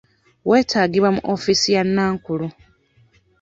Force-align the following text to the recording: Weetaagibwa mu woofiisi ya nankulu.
Weetaagibwa 0.49 1.09
mu 1.15 1.21
woofiisi 1.27 1.69
ya 1.75 1.83
nankulu. 1.93 2.47